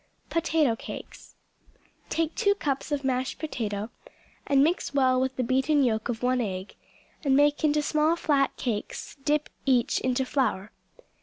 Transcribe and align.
Potato 0.31 0.75
Cakes 0.75 1.35
Take 2.09 2.33
two 2.33 2.55
cups 2.55 2.91
of 2.91 3.03
mashed 3.03 3.37
potato, 3.37 3.91
and 4.47 4.63
mix 4.63 4.95
well 4.95 5.21
with 5.21 5.35
the 5.35 5.43
beaten 5.43 5.83
yolk 5.83 6.09
of 6.09 6.23
one 6.23 6.41
egg, 6.41 6.73
and 7.23 7.35
make 7.37 7.63
into 7.63 7.83
small 7.83 8.15
flat 8.15 8.57
cakes; 8.57 9.15
dip 9.23 9.47
each 9.67 9.99
into 9.99 10.25
flour. 10.25 10.71